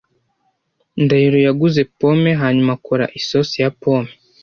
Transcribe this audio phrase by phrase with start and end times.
[1.03, 4.11] Ndahiro yaguze pome hanyuma akora isosi ya pome.